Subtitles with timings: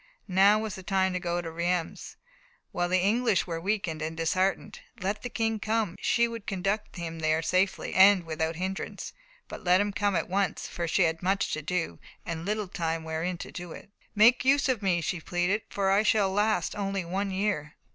[0.27, 2.15] Now was the time to go to Reims,
[2.71, 4.79] while the English were weakened and disheartened.
[4.99, 9.13] Let the King come she would conduct him there safely and without hindrance
[9.47, 13.03] but let him come at once, for she had much to do, and little time
[13.03, 13.91] wherein to do it.
[14.15, 17.75] "Make use of me," she pleaded, "for I shall last only one year."